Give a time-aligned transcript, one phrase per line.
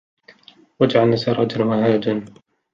[0.79, 2.25] وَجَعَلنا سِراجًا وَهّاجًا